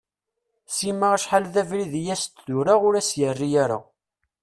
Sima 0.75 1.07
acḥal 1.15 1.45
d 1.53 1.55
abrid 1.61 1.93
i 1.99 2.03
as-d-tura 2.13 2.75
ur 2.87 2.93
as-yerri 2.95 3.49
ara. 3.63 3.79